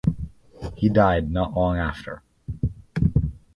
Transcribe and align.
He 0.73 0.89
died 0.89 1.29
not 1.29 1.53
long 1.53 1.77
after. 1.77 2.23